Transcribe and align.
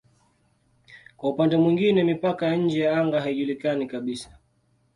Kwa 1.17 1.29
upande 1.29 1.57
mwingine 1.57 2.03
mipaka 2.03 2.45
ya 2.47 2.55
nje 2.55 2.79
ya 2.79 2.97
anga 3.01 3.21
haijulikani 3.21 3.87
kabisa. 3.87 4.37